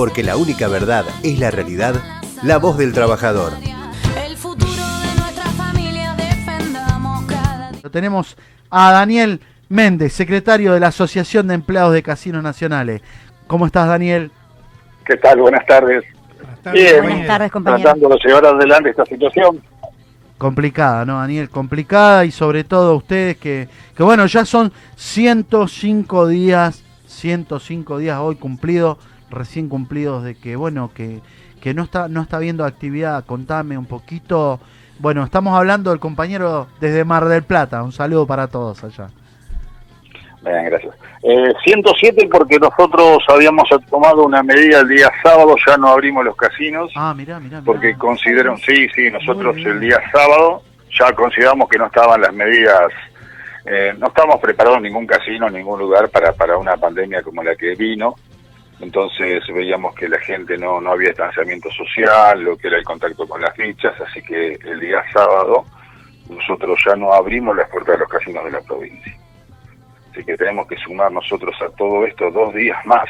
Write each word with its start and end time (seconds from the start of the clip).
porque 0.00 0.22
la 0.22 0.38
única 0.38 0.66
verdad 0.66 1.04
es 1.22 1.38
la 1.38 1.50
realidad, 1.50 1.94
la 2.42 2.56
voz 2.56 2.78
del 2.78 2.94
trabajador. 2.94 3.52
El 4.26 4.34
futuro 4.34 4.70
de 4.70 5.20
nuestra 5.20 5.44
familia 5.50 6.14
defendamos 6.16 7.26
cada 7.26 7.70
día. 7.70 7.80
Lo 7.82 7.90
tenemos 7.90 8.34
a 8.70 8.92
Daniel 8.92 9.42
Méndez, 9.68 10.14
secretario 10.14 10.72
de 10.72 10.80
la 10.80 10.86
Asociación 10.86 11.48
de 11.48 11.54
Empleados 11.56 11.92
de 11.92 12.02
Casinos 12.02 12.42
Nacionales. 12.42 13.02
¿Cómo 13.46 13.66
estás, 13.66 13.88
Daniel? 13.88 14.30
¿Qué 15.04 15.18
tal? 15.18 15.38
Buenas 15.38 15.66
tardes. 15.66 16.02
Bien, 16.72 17.02
Buenas 17.02 17.26
tardes, 17.26 17.52
compañero. 17.52 17.82
tratando 17.82 18.08
de 18.08 18.16
llevar 18.24 18.46
adelante 18.46 18.88
esta 18.88 19.04
situación. 19.04 19.60
Complicada, 20.38 21.04
¿no, 21.04 21.18
Daniel? 21.18 21.50
Complicada 21.50 22.24
y 22.24 22.30
sobre 22.30 22.64
todo 22.64 22.96
ustedes 22.96 23.36
que, 23.36 23.68
que 23.94 24.02
bueno, 24.02 24.24
ya 24.24 24.46
son 24.46 24.72
105 24.96 26.26
días, 26.26 26.82
105 27.06 27.98
días 27.98 28.18
hoy 28.18 28.36
cumplidos, 28.36 28.96
recién 29.30 29.68
cumplidos 29.68 30.22
de 30.24 30.34
que, 30.34 30.56
bueno, 30.56 30.90
que, 30.94 31.20
que 31.60 31.74
no 31.74 31.82
está 31.84 32.08
no 32.08 32.22
está 32.22 32.36
habiendo 32.36 32.64
actividad. 32.64 33.24
Contame 33.24 33.78
un 33.78 33.86
poquito. 33.86 34.60
Bueno, 34.98 35.24
estamos 35.24 35.56
hablando 35.56 35.90
del 35.90 36.00
compañero 36.00 36.66
desde 36.80 37.04
Mar 37.04 37.24
del 37.26 37.42
Plata. 37.42 37.82
Un 37.82 37.92
saludo 37.92 38.26
para 38.26 38.48
todos 38.48 38.84
allá. 38.84 39.08
Bien, 40.42 40.64
gracias. 40.66 40.94
Eh, 41.22 41.52
107 41.64 42.28
porque 42.32 42.58
nosotros 42.58 43.18
habíamos 43.28 43.68
tomado 43.90 44.24
una 44.24 44.42
medida 44.42 44.80
el 44.80 44.88
día 44.88 45.10
sábado, 45.22 45.54
ya 45.66 45.76
no 45.76 45.88
abrimos 45.88 46.24
los 46.24 46.34
casinos, 46.34 46.90
Ah, 46.96 47.12
mirá, 47.14 47.38
mirá. 47.38 47.60
mirá. 47.60 47.62
porque 47.64 47.94
consideran, 47.96 48.56
sí, 48.56 48.88
sí, 48.94 49.10
nosotros 49.10 49.54
el 49.58 49.80
día 49.80 50.00
sábado 50.10 50.62
ya 50.98 51.12
consideramos 51.12 51.68
que 51.68 51.76
no 51.78 51.86
estaban 51.86 52.22
las 52.22 52.32
medidas, 52.32 52.90
eh, 53.66 53.92
no 53.98 54.06
estábamos 54.08 54.40
preparados 54.40 54.78
en 54.78 54.84
ningún 54.84 55.06
casino, 55.06 55.46
en 55.48 55.54
ningún 55.54 55.78
lugar 55.78 56.08
para, 56.08 56.32
para 56.32 56.56
una 56.56 56.74
pandemia 56.78 57.22
como 57.22 57.42
la 57.42 57.54
que 57.54 57.74
vino. 57.74 58.14
Entonces 58.80 59.42
veíamos 59.52 59.94
que 59.94 60.08
la 60.08 60.18
gente 60.20 60.56
no, 60.56 60.80
no 60.80 60.92
había 60.92 61.08
distanciamiento 61.08 61.70
social, 61.70 62.42
lo 62.42 62.56
que 62.56 62.68
era 62.68 62.78
el 62.78 62.84
contacto 62.84 63.28
con 63.28 63.40
las 63.40 63.54
fichas, 63.54 63.94
así 64.00 64.22
que 64.22 64.58
el 64.64 64.80
día 64.80 65.02
sábado 65.12 65.66
nosotros 66.30 66.80
ya 66.86 66.96
no 66.96 67.12
abrimos 67.12 67.56
las 67.56 67.68
puertas 67.68 67.94
de 67.94 67.98
los 68.00 68.08
casinos 68.08 68.44
de 68.44 68.52
la 68.52 68.60
provincia. 68.60 69.14
Así 70.10 70.24
que 70.24 70.36
tenemos 70.36 70.66
que 70.66 70.76
sumar 70.78 71.12
nosotros 71.12 71.54
a 71.60 71.68
todo 71.76 72.06
esto 72.06 72.30
dos 72.30 72.54
días 72.54 72.78
más, 72.86 73.04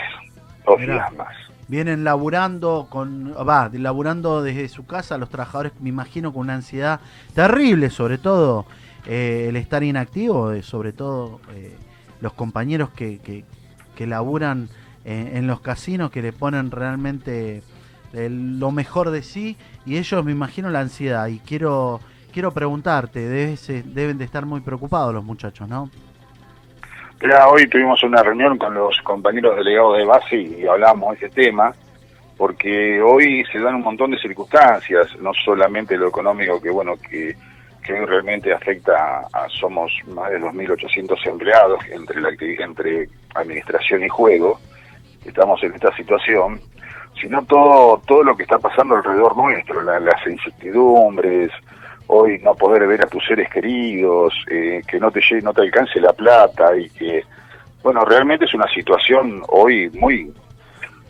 dos 0.66 0.80
Mirá. 0.80 0.94
días 0.94 1.12
más. 1.14 1.36
Vienen 1.68 2.02
laburando 2.02 2.88
con 2.90 3.32
va, 3.32 3.70
laburando 3.72 4.42
desde 4.42 4.68
su 4.68 4.86
casa 4.86 5.18
los 5.18 5.30
trabajadores, 5.30 5.72
me 5.80 5.88
imagino 5.88 6.32
con 6.32 6.42
una 6.42 6.54
ansiedad 6.54 7.00
terrible, 7.32 7.90
sobre 7.90 8.18
todo 8.18 8.66
eh, 9.06 9.46
el 9.48 9.56
estar 9.56 9.84
inactivo, 9.84 10.50
eh, 10.50 10.62
sobre 10.62 10.92
todo 10.92 11.40
eh, 11.54 11.76
los 12.20 12.32
compañeros 12.32 12.90
que, 12.90 13.18
que, 13.20 13.44
que 13.94 14.06
laburan 14.08 14.68
eh, 15.04 15.32
en 15.34 15.46
los 15.46 15.60
casinos, 15.60 16.10
que 16.10 16.22
le 16.22 16.32
ponen 16.32 16.70
realmente 16.70 17.62
eh, 18.12 18.28
lo 18.30 18.70
mejor 18.70 19.10
de 19.10 19.22
sí 19.22 19.56
y 19.86 19.98
ellos 19.98 20.24
me 20.24 20.32
imagino 20.32 20.70
la 20.70 20.80
ansiedad 20.80 21.26
y 21.28 21.38
quiero 21.38 22.00
quiero 22.32 22.52
preguntarte, 22.52 23.20
debes, 23.20 23.66
deben 23.94 24.18
de 24.18 24.24
estar 24.24 24.46
muy 24.46 24.60
preocupados 24.60 25.12
los 25.12 25.24
muchachos, 25.24 25.68
¿no? 25.68 25.90
Ya 27.20 27.48
hoy 27.48 27.68
tuvimos 27.68 28.02
una 28.02 28.22
reunión 28.22 28.56
con 28.56 28.72
los 28.72 28.98
compañeros 29.02 29.56
delegados 29.56 29.98
de 29.98 30.04
base 30.04 30.36
y 30.36 30.66
hablamos 30.66 31.18
de 31.18 31.26
ese 31.26 31.34
tema, 31.34 31.74
porque 32.38 33.00
hoy 33.02 33.44
se 33.52 33.58
dan 33.58 33.74
un 33.74 33.82
montón 33.82 34.12
de 34.12 34.18
circunstancias, 34.18 35.08
no 35.20 35.32
solamente 35.34 35.98
lo 35.98 36.08
económico 36.08 36.60
que 36.62 36.70
bueno 36.70 36.94
que, 36.96 37.36
que 37.84 38.06
realmente 38.06 38.54
afecta 38.54 39.26
a, 39.32 39.46
somos 39.50 39.92
más 40.06 40.30
de 40.30 40.40
2.800 40.40 41.26
empleados 41.26 41.84
entre 41.90 42.22
la 42.22 42.30
entre 42.30 43.08
administración 43.34 44.02
y 44.02 44.08
juego, 44.08 44.58
estamos 45.30 45.62
en 45.64 45.74
esta 45.74 45.94
situación, 45.96 46.60
sino 47.20 47.44
todo 47.44 48.00
todo 48.06 48.22
lo 48.22 48.36
que 48.36 48.44
está 48.44 48.58
pasando 48.58 48.94
alrededor 48.96 49.36
nuestro, 49.36 49.82
la- 49.82 49.98
las 50.00 50.24
incertidumbres, 50.26 51.50
hoy 52.06 52.38
no 52.42 52.54
poder 52.54 52.86
ver 52.86 53.02
a 53.02 53.06
tus 53.08 53.24
seres 53.26 53.48
queridos, 53.50 54.32
eh, 54.50 54.82
que 54.86 54.98
no 55.00 55.10
te 55.10 55.20
no 55.42 55.52
te 55.52 55.62
alcance 55.62 56.00
la 56.00 56.12
plata 56.12 56.76
y 56.76 56.88
que, 56.90 57.24
bueno, 57.82 58.04
realmente 58.04 58.44
es 58.44 58.54
una 58.54 58.68
situación 58.68 59.42
hoy 59.48 59.90
muy 59.90 60.32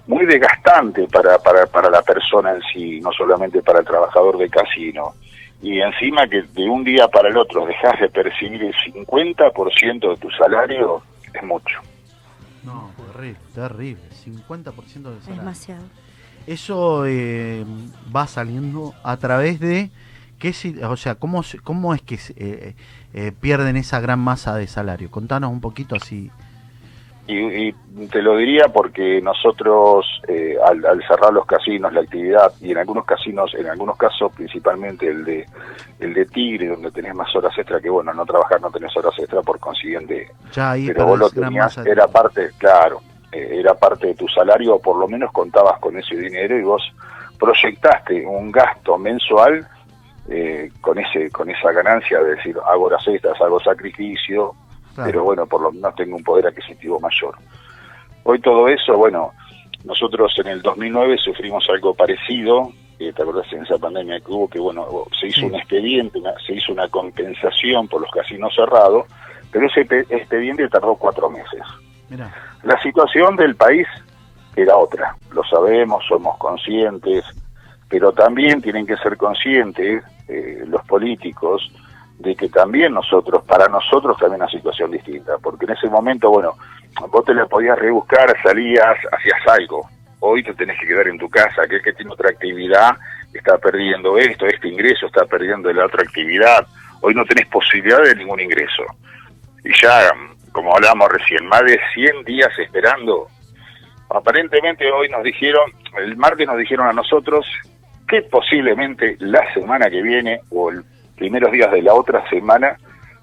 muy 0.06 0.26
desgastante 0.26 1.06
para, 1.06 1.38
para, 1.38 1.66
para 1.66 1.88
la 1.88 2.02
persona 2.02 2.50
en 2.52 2.60
sí, 2.72 3.00
no 3.00 3.12
solamente 3.12 3.62
para 3.62 3.78
el 3.80 3.84
trabajador 3.86 4.38
de 4.38 4.48
casino. 4.48 5.12
Y 5.62 5.80
encima 5.80 6.26
que 6.26 6.42
de 6.42 6.68
un 6.68 6.82
día 6.82 7.06
para 7.06 7.28
el 7.28 7.36
otro 7.36 7.64
dejas 7.66 8.00
de 8.00 8.08
percibir 8.08 8.64
el 8.64 8.74
50% 8.74 10.08
de 10.10 10.16
tu 10.16 10.28
salario, 10.30 11.02
es 11.32 11.42
mucho. 11.44 11.78
No, 12.64 12.90
terrible, 12.96 13.38
terrible, 13.54 14.02
50% 14.24 15.10
del 15.10 15.18
Es 15.18 15.24
salario. 15.24 15.40
demasiado. 15.42 15.82
Eso 16.46 17.04
eh, 17.06 17.64
va 18.14 18.26
saliendo 18.26 18.94
a 19.02 19.16
través 19.16 19.60
de 19.60 19.90
qué 20.38 20.52
si- 20.52 20.76
o 20.82 20.96
sea, 20.96 21.14
cómo 21.14 21.42
cómo 21.64 21.94
es 21.94 22.02
que 22.02 22.18
eh, 22.36 22.74
eh, 23.14 23.32
pierden 23.40 23.76
esa 23.76 24.00
gran 24.00 24.18
masa 24.20 24.54
de 24.56 24.66
salario. 24.66 25.10
Contanos 25.10 25.50
un 25.52 25.60
poquito 25.60 25.96
así. 25.96 26.30
Y, 27.30 27.68
y 27.68 28.06
te 28.08 28.22
lo 28.22 28.36
diría 28.36 28.64
porque 28.72 29.20
nosotros, 29.22 30.04
eh, 30.26 30.56
al, 30.64 30.84
al 30.84 31.00
cerrar 31.06 31.32
los 31.32 31.46
casinos, 31.46 31.92
la 31.92 32.00
actividad, 32.00 32.52
y 32.60 32.72
en 32.72 32.78
algunos 32.78 33.04
casinos, 33.04 33.54
en 33.54 33.68
algunos 33.68 33.96
casos, 33.96 34.32
principalmente 34.32 35.06
el 35.06 35.24
de 35.24 35.46
el 36.00 36.14
de 36.14 36.26
Tigre, 36.26 36.68
donde 36.68 36.90
tenés 36.90 37.14
más 37.14 37.34
horas 37.36 37.56
extra, 37.56 37.80
que 37.80 37.90
bueno, 37.90 38.12
no 38.12 38.24
trabajar 38.26 38.60
no 38.60 38.70
tenés 38.70 38.96
horas 38.96 39.14
extra, 39.18 39.42
por 39.42 39.60
consiguiente. 39.60 40.28
Ya 40.52 40.72
ahí 40.72 40.88
pero 40.88 41.06
vos 41.06 41.18
lo 41.18 41.30
tenías, 41.30 41.78
era 41.78 42.08
parte, 42.08 42.50
claro, 42.58 43.00
eh, 43.30 43.60
era 43.60 43.74
parte 43.74 44.08
de 44.08 44.14
tu 44.14 44.26
salario, 44.26 44.74
o 44.74 44.80
por 44.80 44.96
lo 44.96 45.06
menos 45.06 45.30
contabas 45.30 45.78
con 45.78 45.96
ese 45.96 46.16
dinero 46.16 46.58
y 46.58 46.62
vos 46.62 46.82
proyectaste 47.38 48.26
un 48.26 48.50
gasto 48.50 48.98
mensual 48.98 49.66
eh, 50.28 50.70
con 50.80 50.98
ese 50.98 51.30
con 51.30 51.48
esa 51.50 51.72
ganancia 51.72 52.20
de 52.20 52.36
decir, 52.36 52.56
hago 52.66 52.84
horas 52.86 53.06
extras, 53.06 53.40
hago 53.40 53.60
sacrificio, 53.60 54.54
claro. 54.94 55.10
pero 55.10 55.24
bueno, 55.24 55.46
por 55.46 55.60
lo 55.62 55.72
menos 55.72 55.94
tengo 55.94 56.16
un 56.16 56.24
poder 56.24 56.46
adquisitivo 56.46 56.98
mayor. 57.00 57.34
Hoy 58.24 58.40
todo 58.40 58.68
eso, 58.68 58.96
bueno, 58.96 59.32
nosotros 59.84 60.32
en 60.38 60.48
el 60.48 60.62
2009 60.62 61.16
sufrimos 61.18 61.66
algo 61.70 61.94
parecido, 61.94 62.70
eh, 62.98 63.12
¿te 63.14 63.22
acordás 63.22 63.50
en 63.52 63.62
esa 63.64 63.78
pandemia 63.78 64.20
que 64.20 64.30
hubo? 64.30 64.48
Que 64.48 64.58
bueno, 64.60 64.86
se 65.18 65.28
hizo 65.28 65.40
Sí. 65.40 65.46
un 65.46 65.54
expediente, 65.54 66.18
una- 66.18 66.34
se 66.46 66.52
hizo 66.54 66.72
una 66.72 66.86
compensación 66.88 67.88
por 67.88 68.02
los 68.02 68.10
casinos 68.10 68.54
cerrados, 68.54 69.06
pero 69.50 69.66
ese 69.66 69.84
pe- 69.86 70.06
expediente 70.10 70.68
tardó 70.68 70.94
cuatro 70.96 71.30
meses. 71.30 71.62
Mirá, 72.08 72.32
La 72.62 72.80
situación 72.82 73.36
del 73.36 73.56
país 73.56 73.86
era 74.54 74.76
otra, 74.76 75.16
lo 75.32 75.42
sabemos, 75.44 76.04
somos 76.06 76.36
conscientes, 76.36 77.24
pero 77.88 78.12
también 78.12 78.60
tienen 78.60 78.86
que 78.86 78.96
ser 78.98 79.16
conscientes 79.16 80.04
eh, 80.28 80.62
los 80.66 80.84
políticos 80.86 81.72
de 82.20 82.36
que 82.36 82.50
también 82.50 82.92
nosotros, 82.92 83.42
para 83.44 83.66
nosotros 83.68 84.16
también 84.18 84.42
una 84.42 84.50
situación 84.50 84.90
distinta, 84.90 85.38
porque 85.42 85.64
en 85.64 85.72
ese 85.72 85.88
momento, 85.88 86.30
bueno, 86.30 86.54
vos 87.08 87.24
te 87.24 87.32
la 87.32 87.46
podías 87.46 87.78
rebuscar, 87.78 88.36
salías, 88.42 88.98
hacías 89.10 89.40
algo, 89.48 89.88
hoy 90.20 90.42
te 90.42 90.52
tenés 90.52 90.78
que 90.78 90.86
quedar 90.86 91.08
en 91.08 91.18
tu 91.18 91.30
casa, 91.30 91.62
aquel 91.62 91.82
que 91.82 91.94
tiene 91.94 92.12
otra 92.12 92.28
actividad 92.28 92.94
está 93.32 93.56
perdiendo 93.56 94.18
esto, 94.18 94.46
este 94.46 94.68
ingreso 94.68 95.06
está 95.06 95.24
perdiendo 95.24 95.72
la 95.72 95.86
otra 95.86 96.02
actividad, 96.02 96.66
hoy 97.00 97.14
no 97.14 97.24
tenés 97.24 97.46
posibilidad 97.46 98.02
de 98.02 98.16
ningún 98.16 98.40
ingreso. 98.40 98.82
Y 99.64 99.72
ya, 99.80 100.10
como 100.52 100.74
hablábamos 100.74 101.08
recién, 101.08 101.46
más 101.46 101.62
de 101.62 101.80
100 101.94 102.24
días 102.24 102.50
esperando. 102.58 103.28
Aparentemente 104.10 104.90
hoy 104.90 105.08
nos 105.08 105.22
dijeron, 105.22 105.72
el 105.96 106.16
martes 106.16 106.46
nos 106.46 106.58
dijeron 106.58 106.88
a 106.88 106.92
nosotros 106.92 107.46
que 108.08 108.22
posiblemente 108.22 109.16
la 109.20 109.54
semana 109.54 109.88
que 109.88 110.02
viene 110.02 110.40
o 110.50 110.70
el 110.70 110.82
primeros 111.20 111.52
días 111.52 111.70
de 111.70 111.82
la 111.82 111.92
otra 111.92 112.26
semana 112.30 112.78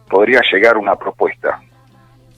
podría 0.08 0.40
llegar 0.52 0.78
una 0.78 0.96
propuesta. 0.96 1.60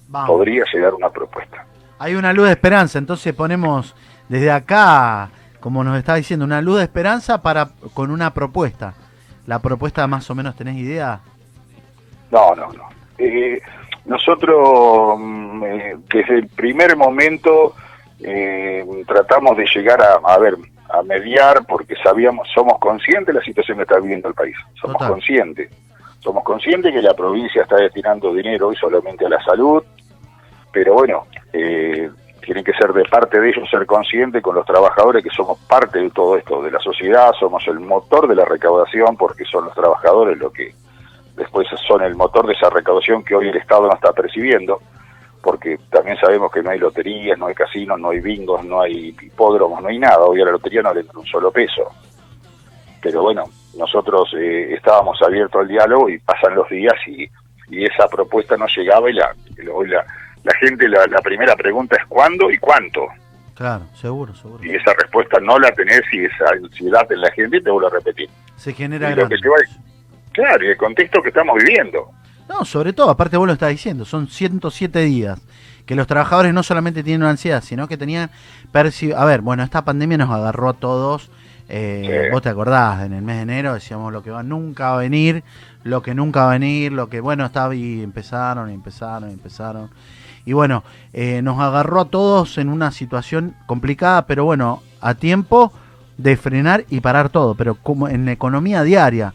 vamos. 0.07 0.29
Podría 0.29 0.63
llegar 0.73 0.93
una 0.93 1.09
propuesta. 1.09 1.65
Hay 1.99 2.15
una 2.15 2.31
luz 2.31 2.45
de 2.45 2.53
esperanza, 2.53 2.97
entonces 2.97 3.33
ponemos 3.35 3.93
desde 4.29 4.51
acá, 4.51 5.29
como 5.59 5.83
nos 5.83 5.97
está 5.97 6.15
diciendo, 6.15 6.45
una 6.45 6.61
luz 6.61 6.77
de 6.77 6.83
esperanza 6.83 7.41
para 7.41 7.67
con 7.93 8.09
una 8.09 8.33
propuesta. 8.33 8.93
La 9.45 9.59
propuesta 9.59 10.07
más 10.07 10.29
o 10.29 10.35
menos 10.35 10.55
tenés 10.55 10.77
idea. 10.77 11.19
No, 12.31 12.55
no, 12.55 12.71
no. 12.71 12.87
Eh, 13.17 13.61
nosotros 14.05 15.19
mm, 15.19 15.63
eh, 15.65 15.95
desde 16.13 16.35
el 16.35 16.47
primer 16.47 16.95
momento 16.95 17.75
eh, 18.21 18.85
tratamos 19.05 19.57
de 19.57 19.65
llegar 19.65 20.01
a, 20.01 20.21
a 20.23 20.37
ver, 20.37 20.55
a 20.89 21.03
mediar 21.03 21.65
porque 21.65 21.95
sabíamos, 22.03 22.47
somos 22.53 22.79
conscientes 22.79 23.27
de 23.27 23.39
la 23.39 23.45
situación 23.45 23.77
que 23.77 23.83
está 23.83 23.99
viviendo 23.99 24.27
el 24.27 24.33
país. 24.33 24.55
Somos 24.79 24.97
Total. 24.97 25.11
conscientes. 25.11 25.69
Somos 26.19 26.43
conscientes 26.43 26.93
que 26.93 27.01
la 27.01 27.13
provincia 27.13 27.63
está 27.63 27.77
destinando 27.77 28.33
dinero 28.33 28.67
hoy 28.67 28.75
solamente 28.75 29.25
a 29.25 29.29
la 29.29 29.41
salud, 29.43 29.83
pero 30.71 30.93
bueno, 30.93 31.27
eh, 31.53 32.09
tienen 32.41 32.63
que 32.63 32.73
ser 32.73 32.91
de 32.93 33.03
parte 33.05 33.39
de 33.39 33.49
ellos 33.49 33.69
ser 33.69 33.85
conscientes 33.85 34.41
con 34.41 34.55
los 34.55 34.65
trabajadores 34.65 35.23
que 35.23 35.29
somos 35.29 35.59
parte 35.59 35.99
de 35.99 36.09
todo 36.09 36.37
esto, 36.37 36.61
de 36.61 36.71
la 36.71 36.79
sociedad, 36.79 37.31
somos 37.39 37.65
el 37.67 37.79
motor 37.79 38.27
de 38.27 38.35
la 38.35 38.45
recaudación 38.45 39.15
porque 39.15 39.45
son 39.45 39.65
los 39.65 39.73
trabajadores 39.75 40.37
los 40.37 40.51
que 40.51 40.73
después 41.35 41.67
son 41.87 42.01
el 42.01 42.15
motor 42.15 42.47
de 42.47 42.53
esa 42.53 42.69
recaudación 42.69 43.23
que 43.23 43.35
hoy 43.35 43.49
el 43.49 43.55
Estado 43.55 43.87
no 43.87 43.93
está 43.93 44.11
percibiendo. 44.11 44.81
Porque 45.41 45.77
también 45.89 46.17
sabemos 46.17 46.51
que 46.51 46.61
no 46.61 46.69
hay 46.71 46.79
loterías, 46.79 47.37
no 47.37 47.47
hay 47.47 47.55
casinos, 47.55 47.99
no 47.99 48.09
hay 48.09 48.19
bingos, 48.19 48.63
no 48.65 48.81
hay 48.81 49.15
hipódromos, 49.21 49.81
no 49.81 49.87
hay 49.89 49.99
nada. 49.99 50.19
Hoy 50.19 50.41
a 50.41 50.45
la 50.45 50.51
lotería 50.51 50.81
no 50.81 50.93
le 50.93 51.03
dan 51.03 51.17
un 51.17 51.25
solo 51.25 51.51
peso. 51.51 51.89
Pero 53.01 53.21
bueno, 53.21 53.43
nosotros 53.77 54.33
eh, 54.37 54.73
estábamos 54.73 55.21
abiertos 55.21 55.61
al 55.61 55.67
diálogo 55.67 56.09
y 56.09 56.19
pasan 56.19 56.55
los 56.55 56.67
días 56.69 56.95
y, 57.07 57.23
y 57.69 57.85
esa 57.85 58.07
propuesta 58.07 58.57
no 58.57 58.65
llegaba 58.75 59.09
y 59.09 59.13
la, 59.13 59.33
la, 59.57 60.05
la 60.43 60.53
gente, 60.59 60.87
la, 60.89 61.05
la 61.07 61.21
primera 61.21 61.55
pregunta 61.55 61.95
es 61.95 62.05
¿cuándo 62.07 62.51
y 62.51 62.57
cuánto? 62.57 63.07
Claro, 63.55 63.85
seguro, 63.93 64.33
seguro. 64.35 64.63
Y 64.63 64.75
esa 64.75 64.93
respuesta 64.93 65.39
no 65.41 65.59
la 65.59 65.71
tenés 65.71 66.01
y 66.11 66.25
esa 66.25 66.45
ansiedad 66.51 67.09
en 67.11 67.21
la 67.21 67.31
gente, 67.31 67.61
te 67.61 67.69
vuelvo 67.69 67.87
a 67.87 67.91
repetir. 67.91 68.29
Se 68.57 68.73
genera 68.73 69.11
Y 69.11 69.15
lo 69.15 69.27
que 69.29 69.37
te 69.37 69.49
va- 69.49 69.55
Claro, 70.31 70.63
y 70.65 70.67
el 70.69 70.77
contexto 70.77 71.21
que 71.21 71.29
estamos 71.29 71.57
viviendo. 71.63 72.09
No, 72.49 72.65
sobre 72.65 72.93
todo, 72.93 73.11
aparte 73.11 73.37
vos 73.37 73.45
lo 73.45 73.53
estás 73.53 73.69
diciendo, 73.69 74.05
son 74.05 74.27
107 74.27 75.01
días 75.01 75.39
que 75.85 75.95
los 75.95 76.07
trabajadores 76.07 76.53
no 76.53 76.63
solamente 76.63 77.03
tienen 77.03 77.21
una 77.21 77.31
ansiedad, 77.31 77.63
sino 77.63 77.87
que 77.87 77.95
tenían 77.95 78.31
A 79.15 79.25
ver, 79.25 79.41
bueno, 79.41 79.63
esta 79.63 79.85
pandemia 79.85 80.17
nos 80.17 80.29
agarró 80.31 80.69
a 80.69 80.73
todos. 80.73 81.29
eh, 81.67 82.25
Sí. 82.25 82.31
Vos 82.31 82.41
te 82.41 82.49
acordás, 82.49 83.05
en 83.05 83.13
el 83.13 83.21
mes 83.21 83.37
de 83.37 83.41
enero 83.43 83.73
decíamos 83.75 84.11
lo 84.11 84.23
que 84.23 84.31
va 84.31 84.41
nunca 84.43 84.89
va 84.89 84.95
a 84.95 84.99
venir, 84.99 85.43
lo 85.83 86.01
que 86.01 86.15
nunca 86.15 86.41
va 86.45 86.49
a 86.49 86.53
venir, 86.53 86.91
lo 86.91 87.07
que 87.09 87.21
bueno 87.21 87.45
estaba 87.45 87.75
y 87.75 88.01
empezaron, 88.01 88.71
y 88.71 88.73
empezaron, 88.73 89.29
y 89.29 89.33
empezaron. 89.33 89.89
Y 90.45 90.53
bueno, 90.53 90.83
eh, 91.13 91.41
nos 91.43 91.59
agarró 91.59 92.01
a 92.01 92.05
todos 92.05 92.57
en 92.57 92.69
una 92.69 92.91
situación 92.91 93.55
complicada, 93.67 94.25
pero 94.25 94.45
bueno, 94.45 94.81
a 95.01 95.13
tiempo 95.13 95.71
de 96.17 96.35
frenar 96.35 96.85
y 96.89 97.01
parar 97.01 97.29
todo. 97.29 97.53
Pero 97.55 97.75
como 97.75 98.07
en 98.07 98.25
la 98.25 98.31
economía 98.31 98.83
diaria 98.83 99.33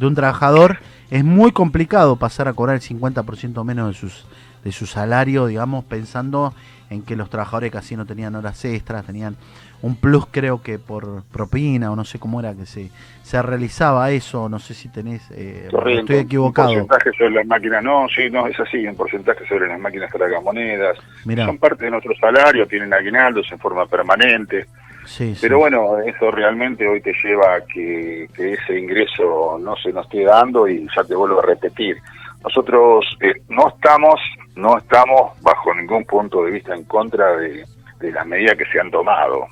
de 0.00 0.06
un 0.06 0.14
trabajador 0.14 0.78
es 1.10 1.22
muy 1.24 1.52
complicado 1.52 2.16
pasar 2.16 2.48
a 2.48 2.54
cobrar 2.54 2.76
el 2.76 2.82
50% 2.82 3.64
menos 3.64 3.88
de 3.88 3.94
sus 3.94 4.26
de 4.64 4.72
su 4.72 4.86
salario, 4.86 5.46
digamos, 5.46 5.84
pensando 5.84 6.54
en 6.90 7.02
que 7.02 7.16
los 7.16 7.30
trabajadores 7.30 7.70
casi 7.70 7.96
no 7.96 8.04
tenían 8.04 8.34
horas 8.34 8.64
extras, 8.64 9.06
tenían 9.06 9.36
un 9.80 9.96
plus 9.96 10.26
creo 10.30 10.60
que 10.60 10.78
por 10.78 11.22
propina 11.32 11.90
o 11.90 11.96
no 11.96 12.04
sé 12.04 12.18
cómo 12.18 12.40
era 12.40 12.54
que 12.54 12.66
se, 12.66 12.90
se 13.22 13.40
realizaba 13.40 14.10
eso, 14.10 14.48
no 14.48 14.58
sé 14.58 14.74
si 14.74 14.88
tenés, 14.90 15.22
eh, 15.30 15.68
Correcto. 15.70 16.00
estoy 16.00 16.16
equivocado. 16.16 16.72
Un 16.72 16.86
porcentaje 16.86 17.16
sobre 17.16 17.30
las 17.30 17.46
máquinas, 17.46 17.82
no, 17.82 18.06
sí, 18.14 18.28
no, 18.30 18.46
es 18.46 18.58
así, 18.60 18.86
un 18.86 18.96
porcentaje 18.96 19.46
sobre 19.46 19.68
las 19.68 19.80
máquinas 19.80 20.10
tragamonedas. 20.12 20.98
Mirá, 21.24 21.46
Son 21.46 21.58
parte 21.58 21.84
de 21.84 21.92
nuestro 21.92 22.14
salario, 22.16 22.66
tienen 22.66 22.92
aguinaldos 22.92 23.50
en 23.52 23.58
forma 23.58 23.86
permanente. 23.86 24.66
Sí, 25.04 25.34
sí. 25.34 25.40
Pero 25.40 25.58
bueno, 25.58 25.98
eso 25.98 26.30
realmente 26.30 26.86
hoy 26.86 27.00
te 27.00 27.12
lleva 27.22 27.56
a 27.56 27.60
que, 27.62 28.28
que 28.34 28.54
ese 28.54 28.78
ingreso 28.78 29.58
no 29.60 29.76
se 29.76 29.92
nos 29.92 30.06
esté 30.06 30.24
dando 30.24 30.68
y 30.68 30.86
ya 30.94 31.04
te 31.04 31.14
vuelvo 31.14 31.40
a 31.40 31.46
repetir. 31.46 31.96
Nosotros 32.42 33.04
eh, 33.20 33.34
no 33.48 33.68
estamos, 33.68 34.20
no 34.56 34.78
estamos 34.78 35.40
bajo 35.42 35.74
ningún 35.74 36.04
punto 36.04 36.44
de 36.44 36.52
vista 36.52 36.74
en 36.74 36.84
contra 36.84 37.36
de, 37.36 37.64
de 38.00 38.12
las 38.12 38.26
medidas 38.26 38.56
que 38.56 38.66
se 38.66 38.80
han 38.80 38.90
tomado. 38.90 39.46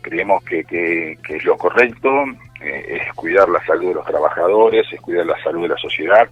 Creemos 0.00 0.42
que, 0.44 0.64
que, 0.64 1.40
lo 1.44 1.58
correcto, 1.58 2.08
eh, 2.62 3.00
es 3.02 3.14
cuidar 3.14 3.48
la 3.50 3.64
salud 3.66 3.88
de 3.88 3.94
los 3.94 4.06
trabajadores, 4.06 4.86
es 4.90 5.00
cuidar 5.00 5.26
la 5.26 5.42
salud 5.42 5.62
de 5.62 5.68
la 5.68 5.76
sociedad 5.76 6.28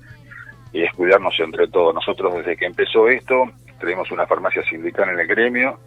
y 0.72 0.82
es 0.82 0.92
cuidarnos 0.94 1.38
entre 1.38 1.68
todos. 1.68 1.94
Nosotros 1.94 2.34
desde 2.36 2.56
que 2.56 2.64
empezó 2.64 3.08
esto 3.08 3.50
tenemos 3.78 4.10
una 4.10 4.26
farmacia 4.26 4.62
sindical 4.64 5.10
en 5.10 5.20
el 5.20 5.26
gremio 5.26 5.78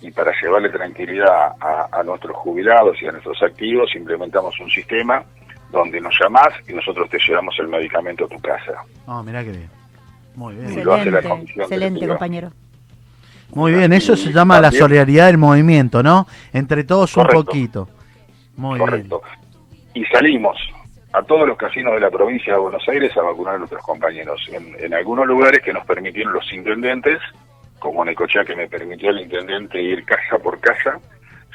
y 0.00 0.10
para 0.10 0.32
llevarle 0.40 0.70
tranquilidad 0.70 1.52
a, 1.60 1.88
a 1.92 2.02
nuestros 2.02 2.36
jubilados 2.36 3.00
y 3.02 3.06
a 3.06 3.12
nuestros 3.12 3.42
activos 3.42 3.94
implementamos 3.94 4.58
un 4.60 4.70
sistema 4.70 5.24
donde 5.70 6.00
nos 6.00 6.14
llamás 6.20 6.48
y 6.68 6.72
nosotros 6.72 7.08
te 7.10 7.18
llevamos 7.26 7.54
el 7.58 7.68
medicamento 7.68 8.24
a 8.24 8.28
tu 8.28 8.40
casa. 8.40 8.84
Ah, 9.06 9.22
mirá 9.24 9.44
que 9.44 9.50
bien. 9.50 9.70
Muy 10.34 10.54
bien. 10.54 10.68
Sí. 10.68 10.82
lo 10.82 10.94
hace 10.94 11.10
la 11.10 11.18
Excelente, 11.18 11.28
comisión 11.28 11.62
excelente, 11.62 12.08
compañero. 12.08 12.52
Muy 13.54 13.72
bien, 13.72 13.92
eso 13.92 14.16
se 14.16 14.32
llama 14.32 14.60
la 14.60 14.70
solidaridad 14.70 15.26
del 15.26 15.38
movimiento, 15.38 16.02
¿no? 16.02 16.26
Entre 16.52 16.84
todos 16.84 17.16
un 17.16 17.26
poquito. 17.26 17.88
Muy 18.56 18.78
Correcto. 18.78 19.22
Y 19.94 20.04
salimos 20.06 20.56
a 21.12 21.22
todos 21.22 21.48
los 21.48 21.56
casinos 21.56 21.94
de 21.94 22.00
la 22.00 22.10
provincia 22.10 22.52
de 22.52 22.58
Buenos 22.58 22.86
Aires 22.88 23.16
a 23.16 23.22
vacunar 23.22 23.54
a 23.54 23.58
nuestros 23.58 23.82
compañeros. 23.82 24.40
En, 24.52 24.76
en 24.78 24.94
algunos 24.94 25.26
lugares 25.26 25.62
que 25.62 25.72
nos 25.72 25.84
permitieron 25.86 26.34
los 26.34 26.52
intendentes, 26.52 27.18
como 27.78 28.02
en 28.02 28.10
Ecochea 28.10 28.44
que 28.44 28.56
me 28.56 28.68
permitió 28.68 29.10
el 29.10 29.20
intendente 29.20 29.80
ir 29.80 30.04
casa 30.04 30.38
por 30.42 30.58
casa, 30.60 30.98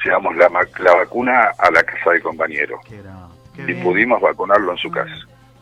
llevamos 0.04 0.36
la, 0.36 0.48
la 0.48 0.94
vacuna 0.94 1.50
a 1.58 1.70
la 1.70 1.82
casa 1.82 2.10
del 2.10 2.22
compañero. 2.22 2.78
Qué, 2.88 3.00
qué 3.54 3.62
Y 3.62 3.66
bien. 3.66 3.82
pudimos 3.82 4.20
vacunarlo 4.20 4.72
en 4.72 4.78
su 4.78 4.90
casa. 4.90 5.14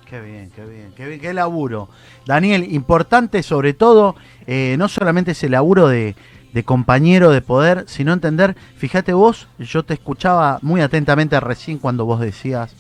Qué 0.09 0.20
bien, 0.20 0.50
qué 0.55 0.64
bien, 0.64 0.93
qué 0.94 1.06
bien, 1.06 1.20
qué 1.20 1.32
laburo. 1.32 1.88
Daniel, 2.26 2.67
importante 2.73 3.43
sobre 3.43 3.73
todo, 3.73 4.14
eh, 4.47 4.76
no 4.79 4.88
solamente 4.88 5.31
ese 5.31 5.49
laburo 5.49 5.88
de, 5.88 6.14
de 6.53 6.65
compañero 6.65 7.31
de 7.31 7.41
poder, 7.41 7.85
sino 7.87 8.12
entender, 8.12 8.55
fíjate 8.76 9.15
vos, 9.15 9.49
yo 9.58 9.85
te 9.85 9.94
escuchaba 9.94 10.58
muy 10.61 10.82
atentamente 10.82 11.41
recién 11.41 11.79
cuando 11.79 12.05
vos 12.05 12.20
decías, 12.20 12.76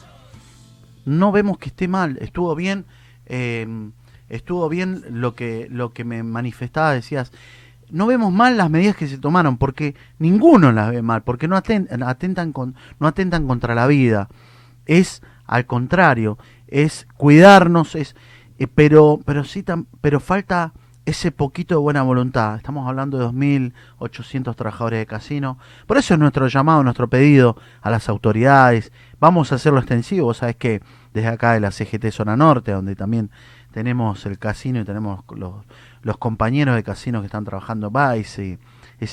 no 1.06 1.32
vemos 1.32 1.56
que 1.58 1.70
esté 1.70 1.88
mal, 1.88 2.18
estuvo 2.20 2.54
bien, 2.54 2.84
eh, 3.26 3.66
estuvo 4.28 4.68
bien 4.68 5.02
lo 5.08 5.34
que, 5.34 5.68
lo 5.70 5.92
que 5.94 6.04
me 6.04 6.22
manifestaba, 6.22 6.92
decías, 6.92 7.32
no 7.92 8.06
vemos 8.06 8.32
mal 8.32 8.56
las 8.56 8.70
medidas 8.70 8.96
que 8.96 9.06
se 9.06 9.18
tomaron, 9.18 9.58
porque 9.58 9.94
ninguno 10.18 10.72
las 10.72 10.90
ve 10.90 11.02
mal, 11.02 11.22
porque 11.22 11.46
no 11.46 11.56
aten- 11.56 11.86
atentan, 12.04 12.52
con, 12.52 12.74
no 12.98 13.06
atentan 13.06 13.46
contra 13.46 13.74
la 13.74 13.86
vida. 13.86 14.28
Es 14.86 15.22
al 15.46 15.66
contrario, 15.66 16.38
es 16.66 17.06
cuidarnos, 17.16 17.94
es 17.94 18.16
eh, 18.58 18.66
pero 18.66 19.20
pero 19.24 19.44
sí 19.44 19.64
pero 20.00 20.20
falta 20.20 20.72
ese 21.04 21.32
poquito 21.32 21.74
de 21.74 21.80
buena 21.80 22.02
voluntad. 22.02 22.56
Estamos 22.56 22.88
hablando 22.88 23.18
de 23.18 23.26
2.800 23.26 24.54
trabajadores 24.54 25.00
de 25.00 25.06
casino. 25.06 25.58
Por 25.86 25.96
eso 25.98 26.14
es 26.14 26.20
nuestro 26.20 26.46
llamado, 26.46 26.82
nuestro 26.84 27.08
pedido 27.08 27.56
a 27.80 27.90
las 27.90 28.08
autoridades. 28.08 28.92
Vamos 29.18 29.52
a 29.52 29.56
hacerlo 29.56 29.80
extensivo. 29.80 30.26
Vos 30.26 30.38
sabés 30.38 30.56
que 30.56 30.80
desde 31.12 31.28
acá 31.28 31.52
de 31.54 31.60
la 31.60 31.70
CGT 31.72 32.10
Zona 32.12 32.36
Norte, 32.36 32.72
donde 32.72 32.94
también 32.94 33.30
tenemos 33.72 34.24
el 34.26 34.38
casino 34.38 34.80
y 34.80 34.84
tenemos 34.84 35.24
los, 35.34 35.54
los 36.02 36.18
compañeros 36.18 36.74
de 36.74 36.82
casino 36.82 37.20
que 37.20 37.26
están 37.26 37.44
trabajando, 37.44 37.90
va 37.90 38.16
ese, 38.16 38.58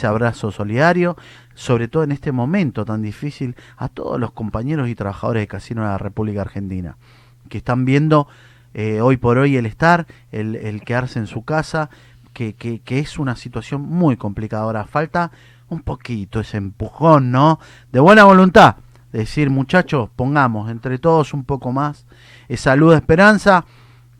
abrazo 0.03 0.51
solidario, 0.51 1.17
sobre 1.55 1.87
todo 1.87 2.03
en 2.03 2.11
este 2.11 2.31
momento 2.31 2.85
tan 2.85 3.01
difícil, 3.01 3.55
a 3.77 3.89
todos 3.89 4.19
los 4.19 4.31
compañeros 4.31 4.89
y 4.89 4.95
trabajadores 4.95 5.41
de 5.41 5.47
casino 5.47 5.81
de 5.81 5.87
la 5.87 5.97
República 5.97 6.41
Argentina, 6.41 6.97
que 7.49 7.59
están 7.59 7.85
viendo 7.85 8.27
eh, 8.73 9.01
hoy 9.01 9.17
por 9.17 9.37
hoy 9.37 9.57
el 9.57 9.65
estar, 9.65 10.05
el, 10.31 10.81
quedarse 10.83 11.19
en 11.19 11.27
su 11.27 11.43
casa, 11.43 11.89
que, 12.33 12.53
que, 12.53 12.79
que 12.79 12.99
es 12.99 13.17
una 13.17 13.35
situación 13.35 13.81
muy 13.81 14.15
complicada. 14.15 14.63
Ahora 14.63 14.85
falta 14.85 15.31
un 15.69 15.81
poquito 15.81 16.39
ese 16.39 16.57
empujón, 16.57 17.31
¿no? 17.31 17.59
De 17.91 17.99
buena 17.99 18.23
voluntad. 18.23 18.77
Decir, 19.11 19.49
muchachos, 19.49 20.09
pongamos 20.15 20.69
entre 20.69 20.99
todos 20.99 21.33
un 21.33 21.43
poco 21.43 21.71
más 21.71 22.05
esa 22.47 22.75
luz 22.75 22.91
de 22.91 22.97
esperanza 22.97 23.65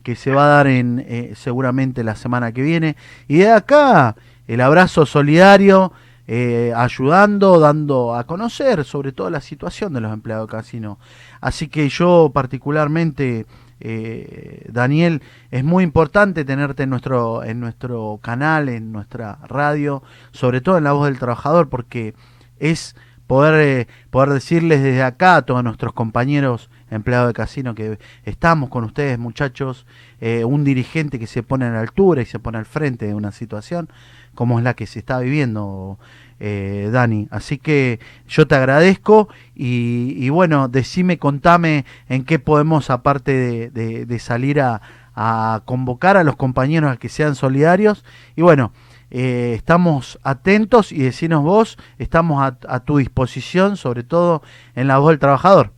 que 0.02 0.16
se 0.16 0.32
va 0.32 0.44
a 0.44 0.48
dar 0.48 0.66
en 0.66 1.04
eh, 1.06 1.32
seguramente 1.36 2.04
la 2.04 2.16
semana 2.16 2.52
que 2.52 2.62
viene. 2.62 2.96
Y 3.28 3.38
de 3.38 3.50
acá, 3.50 4.16
el 4.46 4.60
abrazo 4.60 5.06
solidario, 5.06 5.92
eh, 6.32 6.72
ayudando, 6.76 7.58
dando 7.58 8.14
a 8.14 8.24
conocer 8.24 8.84
sobre 8.84 9.10
todo 9.10 9.30
la 9.30 9.40
situación 9.40 9.92
de 9.92 10.00
los 10.00 10.12
empleados 10.12 10.48
de 10.48 10.56
casino. 10.56 10.98
Así 11.40 11.66
que 11.66 11.88
yo 11.88 12.30
particularmente, 12.32 13.46
eh, 13.80 14.66
Daniel, 14.70 15.22
es 15.50 15.64
muy 15.64 15.82
importante 15.82 16.44
tenerte 16.44 16.84
en 16.84 16.90
nuestro, 16.90 17.42
en 17.42 17.58
nuestro 17.58 18.20
canal, 18.22 18.68
en 18.68 18.92
nuestra 18.92 19.38
radio, 19.48 20.04
sobre 20.30 20.60
todo 20.60 20.78
en 20.78 20.84
la 20.84 20.92
voz 20.92 21.06
del 21.06 21.18
trabajador, 21.18 21.68
porque 21.68 22.14
es 22.60 22.94
poder, 23.26 23.88
poder 24.10 24.30
decirles 24.30 24.82
desde 24.82 25.02
acá 25.02 25.36
a 25.36 25.42
todos 25.42 25.64
nuestros 25.64 25.94
compañeros 25.94 26.70
empleados 26.90 27.28
de 27.28 27.34
casino 27.34 27.74
que 27.74 27.98
estamos 28.24 28.68
con 28.68 28.84
ustedes 28.84 29.18
muchachos, 29.18 29.86
eh, 30.20 30.44
un 30.44 30.64
dirigente 30.64 31.18
que 31.18 31.26
se 31.26 31.42
pone 31.42 31.66
a 31.66 31.70
la 31.70 31.80
altura 31.80 32.22
y 32.22 32.26
se 32.26 32.38
pone 32.38 32.58
al 32.58 32.66
frente 32.66 33.06
de 33.06 33.14
una 33.14 33.32
situación 33.32 33.88
como 34.34 34.58
es 34.58 34.64
la 34.64 34.74
que 34.74 34.86
se 34.86 35.00
está 35.00 35.18
viviendo, 35.18 35.98
eh, 36.38 36.88
Dani. 36.92 37.26
Así 37.30 37.58
que 37.58 37.98
yo 38.28 38.46
te 38.46 38.54
agradezco 38.54 39.28
y, 39.56 40.14
y 40.16 40.28
bueno, 40.30 40.68
decime, 40.68 41.18
contame 41.18 41.84
en 42.08 42.24
qué 42.24 42.38
podemos, 42.38 42.90
aparte 42.90 43.70
de 43.70 44.18
salir 44.20 44.60
a, 44.60 44.80
a 45.14 45.62
convocar 45.64 46.16
a 46.16 46.24
los 46.24 46.36
compañeros 46.36 46.90
a 46.90 46.96
que 46.96 47.08
sean 47.08 47.34
solidarios. 47.34 48.04
Y 48.36 48.42
bueno, 48.42 48.72
eh, 49.10 49.52
estamos 49.56 50.18
atentos 50.22 50.92
y 50.92 50.98
decinos 50.98 51.42
vos, 51.42 51.78
estamos 51.98 52.42
a, 52.42 52.56
a 52.68 52.80
tu 52.80 52.98
disposición, 52.98 53.76
sobre 53.76 54.02
todo 54.02 54.42
en 54.74 54.88
la 54.88 54.98
voz 54.98 55.10
del 55.10 55.18
trabajador. 55.18 55.72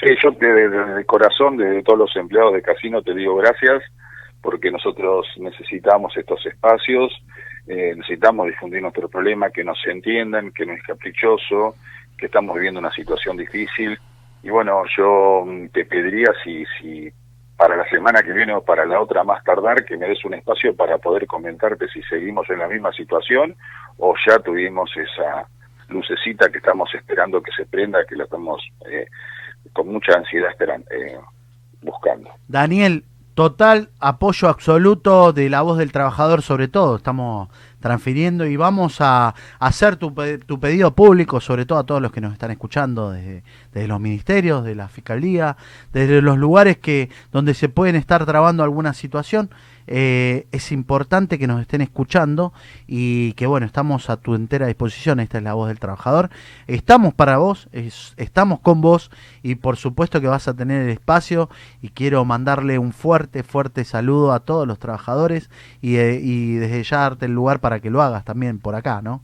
Sí, 0.00 0.08
yo 0.22 0.30
desde 0.30 0.68
de, 0.70 1.04
corazón, 1.04 1.58
desde 1.58 1.82
todos 1.82 1.98
los 1.98 2.16
empleados 2.16 2.54
de 2.54 2.62
casino, 2.62 3.02
te 3.02 3.14
digo 3.14 3.36
gracias, 3.36 3.82
porque 4.40 4.70
nosotros 4.70 5.26
necesitamos 5.36 6.16
estos 6.16 6.44
espacios, 6.46 7.12
eh, 7.66 7.92
necesitamos 7.94 8.46
difundir 8.46 8.80
nuestro 8.80 9.08
problema, 9.08 9.50
que 9.50 9.62
nos 9.62 9.78
entiendan, 9.86 10.52
que 10.52 10.64
no 10.64 10.72
es 10.72 10.82
caprichoso, 10.82 11.74
que 12.16 12.26
estamos 12.26 12.54
viviendo 12.54 12.80
una 12.80 12.92
situación 12.92 13.36
difícil. 13.36 13.98
Y 14.42 14.48
bueno, 14.48 14.82
yo 14.96 15.44
mm, 15.46 15.68
te 15.68 15.84
pediría 15.84 16.32
si, 16.42 16.64
si 16.78 17.12
para 17.58 17.76
la 17.76 17.86
semana 17.90 18.22
que 18.22 18.32
viene 18.32 18.54
o 18.54 18.64
para 18.64 18.86
la 18.86 19.02
otra 19.02 19.22
más 19.22 19.44
tardar, 19.44 19.84
que 19.84 19.98
me 19.98 20.08
des 20.08 20.24
un 20.24 20.32
espacio 20.32 20.74
para 20.74 20.96
poder 20.96 21.26
comentarte 21.26 21.88
si 21.88 22.02
seguimos 22.04 22.48
en 22.48 22.60
la 22.60 22.68
misma 22.68 22.90
situación 22.92 23.54
o 23.98 24.14
ya 24.26 24.38
tuvimos 24.38 24.90
esa 24.96 25.46
lucecita 25.88 26.48
que 26.48 26.56
estamos 26.56 26.88
esperando 26.94 27.42
que 27.42 27.52
se 27.52 27.66
prenda, 27.66 28.06
que 28.06 28.16
la 28.16 28.24
estamos 28.24 28.66
eh, 28.90 29.06
con 29.72 29.88
mucha 29.88 30.12
ansiedad 30.12 30.50
esperando, 30.50 30.86
eh, 30.90 31.18
buscando. 31.82 32.30
Daniel, 32.48 33.04
total 33.34 33.88
apoyo 34.00 34.48
absoluto 34.48 35.32
de 35.32 35.48
la 35.48 35.62
voz 35.62 35.78
del 35.78 35.92
trabajador 35.92 36.42
sobre 36.42 36.68
todo. 36.68 36.96
Estamos 36.96 37.48
transfiriendo 37.80 38.44
y 38.46 38.56
vamos 38.56 39.00
a 39.00 39.34
hacer 39.58 39.96
tu, 39.96 40.14
tu 40.46 40.60
pedido 40.60 40.94
público, 40.94 41.40
sobre 41.40 41.64
todo 41.64 41.78
a 41.78 41.86
todos 41.86 42.02
los 42.02 42.12
que 42.12 42.20
nos 42.20 42.32
están 42.32 42.50
escuchando 42.50 43.10
desde, 43.10 43.42
desde 43.72 43.88
los 43.88 44.00
ministerios, 44.00 44.64
de 44.64 44.74
la 44.74 44.88
fiscalía, 44.88 45.56
desde 45.92 46.20
los 46.20 46.36
lugares 46.36 46.76
que 46.76 47.08
donde 47.32 47.54
se 47.54 47.68
pueden 47.68 47.96
estar 47.96 48.26
trabando 48.26 48.62
alguna 48.62 48.92
situación. 48.92 49.50
Eh, 49.92 50.46
es 50.52 50.70
importante 50.70 51.36
que 51.36 51.48
nos 51.48 51.60
estén 51.60 51.80
escuchando 51.80 52.52
y 52.86 53.32
que 53.32 53.46
bueno, 53.48 53.66
estamos 53.66 54.08
a 54.08 54.16
tu 54.18 54.36
entera 54.36 54.68
disposición, 54.68 55.18
esta 55.18 55.38
es 55.38 55.44
la 55.44 55.54
voz 55.54 55.66
del 55.66 55.80
trabajador. 55.80 56.30
Estamos 56.68 57.12
para 57.12 57.38
vos, 57.38 57.68
es- 57.72 58.14
estamos 58.16 58.60
con 58.60 58.80
vos 58.80 59.10
y 59.42 59.56
por 59.56 59.76
supuesto 59.76 60.20
que 60.20 60.28
vas 60.28 60.46
a 60.46 60.54
tener 60.54 60.82
el 60.82 60.90
espacio 60.90 61.50
y 61.82 61.88
quiero 61.88 62.24
mandarle 62.24 62.78
un 62.78 62.92
fuerte, 62.92 63.42
fuerte 63.42 63.84
saludo 63.84 64.32
a 64.32 64.40
todos 64.40 64.64
los 64.66 64.78
trabajadores 64.78 65.50
y, 65.82 65.96
eh, 65.96 66.20
y 66.22 66.54
desde 66.54 66.84
ya 66.84 66.98
darte 66.98 67.26
el 67.26 67.32
lugar 67.32 67.58
para 67.58 67.80
que 67.80 67.90
lo 67.90 68.00
hagas 68.00 68.24
también 68.24 68.60
por 68.60 68.76
acá, 68.76 69.02
¿no? 69.02 69.22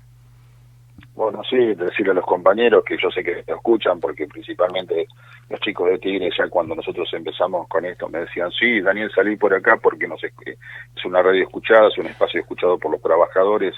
Bueno, 1.17 1.43
sí, 1.49 1.57
decirle 1.75 2.13
a 2.13 2.17
los 2.17 2.27
compañeros 2.27 2.85
que 2.85 2.99
yo 3.03 3.11
sé 3.11 3.25
que 3.25 3.43
te 3.43 3.53
escuchan, 3.53 3.99
porque 3.99 4.27
principalmente 4.27 5.07
los 5.49 5.59
chicos 5.61 5.89
de 5.89 5.99
Tigre, 5.99 6.29
ya 6.37 6.47
cuando 6.49 6.75
nosotros 6.75 7.09
empezamos 7.15 7.67
con 7.69 7.87
esto, 7.87 8.07
me 8.11 8.19
decían, 8.19 8.51
sí, 8.51 8.83
Daniel, 8.83 9.11
salí 9.15 9.35
por 9.37 9.55
acá 9.55 9.79
porque 9.79 10.07
no 10.07 10.19
sé, 10.19 10.31
es 10.45 11.05
una 11.07 11.23
radio 11.23 11.43
escuchada, 11.43 11.89
es 11.89 11.97
un 11.97 12.07
espacio 12.07 12.41
escuchado 12.41 12.79
por 12.79 12.93
los 12.93 13.01
trabajadores, 13.01 13.75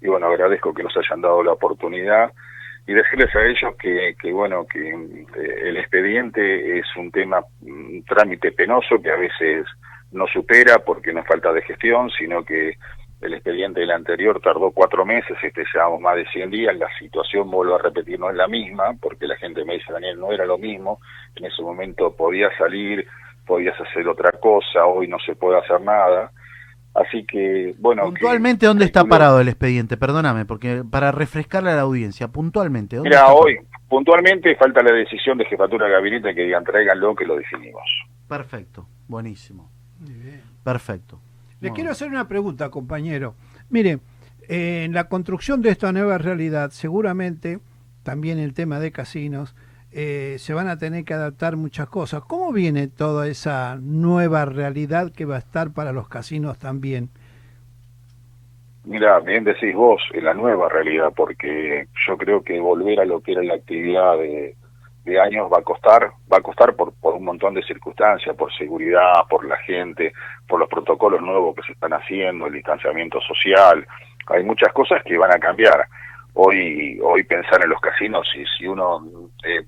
y 0.00 0.08
bueno, 0.08 0.26
agradezco 0.26 0.74
que 0.74 0.82
nos 0.82 0.96
hayan 0.96 1.20
dado 1.20 1.44
la 1.44 1.52
oportunidad, 1.52 2.32
y 2.88 2.92
decirles 2.92 3.32
a 3.36 3.46
ellos 3.46 3.76
que, 3.78 4.16
que 4.20 4.32
bueno, 4.32 4.66
que 4.66 4.90
eh, 4.90 5.68
el 5.68 5.76
expediente 5.76 6.80
es 6.80 6.86
un 6.96 7.12
tema, 7.12 7.40
un 7.60 8.02
trámite 8.04 8.50
penoso 8.50 9.00
que 9.00 9.12
a 9.12 9.16
veces 9.16 9.64
no 10.10 10.26
supera 10.26 10.80
porque 10.80 11.12
no 11.12 11.20
es 11.20 11.26
falta 11.28 11.52
de 11.52 11.62
gestión, 11.62 12.10
sino 12.10 12.44
que 12.44 12.74
el 13.20 13.34
expediente 13.34 13.80
del 13.80 13.90
anterior 13.90 14.40
tardó 14.40 14.70
cuatro 14.70 15.04
meses, 15.04 15.36
este 15.42 15.64
llevamos 15.74 16.00
más 16.00 16.16
de 16.16 16.26
100 16.28 16.50
días, 16.50 16.76
la 16.76 16.88
situación, 16.98 17.50
vuelvo 17.50 17.74
a 17.74 17.82
repetir, 17.82 18.18
no 18.18 18.30
es 18.30 18.36
la 18.36 18.48
misma, 18.48 18.94
porque 19.00 19.26
la 19.26 19.36
gente 19.36 19.64
me 19.64 19.74
dice, 19.74 19.92
Daniel, 19.92 20.18
no 20.18 20.32
era 20.32 20.46
lo 20.46 20.56
mismo, 20.58 21.00
en 21.36 21.44
ese 21.44 21.62
momento 21.62 22.16
podías 22.16 22.50
salir, 22.56 23.06
podías 23.46 23.78
hacer 23.80 24.08
otra 24.08 24.32
cosa, 24.32 24.86
hoy 24.86 25.06
no 25.06 25.18
se 25.18 25.34
puede 25.36 25.58
hacer 25.58 25.80
nada, 25.82 26.32
así 26.94 27.24
que, 27.26 27.74
bueno... 27.78 28.04
que- 28.04 28.08
puntualmente, 28.12 28.64
¿dónde 28.66 28.86
está 28.86 29.00
calculo- 29.02 29.10
parado 29.10 29.40
el 29.40 29.48
expediente? 29.48 29.96
Perdóname, 29.98 30.46
porque 30.46 30.82
para 30.90 31.12
refrescarle 31.12 31.70
a 31.72 31.74
la 31.76 31.82
audiencia, 31.82 32.28
puntualmente, 32.28 32.96
¿dónde 32.96 33.10
Mira, 33.10 33.20
está 33.22 33.34
hoy, 33.34 33.58
puntualmente, 33.88 34.56
falta 34.56 34.82
la 34.82 34.92
decisión 34.92 35.36
de 35.36 35.44
jefatura 35.44 35.86
de 35.86 35.92
gabinete 35.92 36.34
que 36.34 36.42
digan, 36.44 36.64
tráiganlo, 36.64 37.14
que 37.14 37.26
lo 37.26 37.36
definimos. 37.36 37.82
Perfecto, 38.28 38.86
buenísimo, 39.08 39.68
Muy 39.98 40.14
bien. 40.14 40.42
perfecto. 40.64 41.20
Le 41.60 41.72
quiero 41.72 41.90
hacer 41.90 42.08
una 42.08 42.26
pregunta, 42.26 42.70
compañero. 42.70 43.34
Mire, 43.68 43.98
eh, 44.48 44.84
en 44.84 44.94
la 44.94 45.08
construcción 45.08 45.60
de 45.62 45.70
esta 45.70 45.92
nueva 45.92 46.18
realidad, 46.18 46.70
seguramente 46.70 47.60
también 48.02 48.38
el 48.38 48.54
tema 48.54 48.80
de 48.80 48.92
casinos, 48.92 49.54
eh, 49.92 50.36
se 50.38 50.54
van 50.54 50.68
a 50.68 50.78
tener 50.78 51.04
que 51.04 51.14
adaptar 51.14 51.56
muchas 51.56 51.88
cosas. 51.88 52.22
¿Cómo 52.24 52.52
viene 52.52 52.88
toda 52.88 53.28
esa 53.28 53.76
nueva 53.80 54.44
realidad 54.44 55.12
que 55.12 55.24
va 55.24 55.36
a 55.36 55.40
estar 55.40 55.72
para 55.72 55.92
los 55.92 56.08
casinos 56.08 56.58
también? 56.58 57.10
Mira, 58.84 59.20
bien 59.20 59.44
decís 59.44 59.74
vos, 59.74 60.02
en 60.14 60.24
la 60.24 60.32
nueva 60.32 60.68
realidad, 60.68 61.12
porque 61.14 61.88
yo 62.06 62.16
creo 62.16 62.42
que 62.42 62.58
volver 62.58 63.00
a 63.00 63.04
lo 63.04 63.20
que 63.20 63.32
era 63.32 63.42
la 63.42 63.54
actividad 63.54 64.16
de, 64.16 64.56
de 65.04 65.20
años 65.20 65.50
va 65.52 65.58
a 65.58 65.62
costar, 65.62 66.10
va 66.32 66.38
a 66.38 66.42
costar 66.42 66.74
por, 66.74 66.92
por 67.00 67.14
un 67.14 67.24
montón 67.24 67.54
de 67.54 67.62
circunstancias, 67.62 68.36
por 68.36 68.52
seguridad, 68.54 69.24
por 69.28 69.44
la 69.46 69.56
gente, 69.58 70.12
por 70.46 70.60
los 70.60 70.68
protocolos 70.68 71.20
nuevos 71.22 71.54
que 71.56 71.62
se 71.62 71.72
están 71.72 71.92
haciendo, 71.92 72.46
el 72.46 72.52
distanciamiento 72.54 73.20
social, 73.20 73.86
hay 74.26 74.42
muchas 74.44 74.72
cosas 74.72 75.02
que 75.04 75.16
van 75.18 75.32
a 75.32 75.38
cambiar. 75.38 75.86
Hoy, 76.34 76.98
hoy 77.02 77.24
pensar 77.24 77.62
en 77.64 77.70
los 77.70 77.80
casinos, 77.80 78.28
si, 78.32 78.44
si 78.56 78.66
uno 78.66 79.00
eh, 79.44 79.64